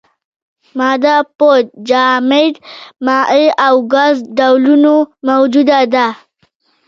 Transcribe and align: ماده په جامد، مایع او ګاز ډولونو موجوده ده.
ماده 0.77 1.15
په 1.37 1.49
جامد، 1.89 2.55
مایع 3.05 3.51
او 3.65 3.75
ګاز 3.93 4.15
ډولونو 4.37 4.95
موجوده 5.27 5.79
ده. 5.93 6.07